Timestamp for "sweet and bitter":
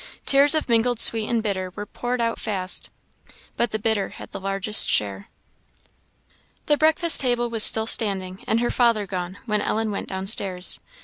0.99-1.69